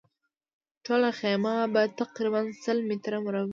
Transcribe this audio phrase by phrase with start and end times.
[0.85, 3.49] ټوله خیمه به تقریباً سل متره مربع وي.